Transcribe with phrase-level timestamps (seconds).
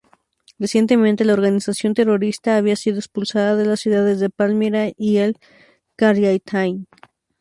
[0.57, 6.87] Recientemente la organización terrorista había sido expulsada de las ciudades de Palmira y Al-Qaryatayn.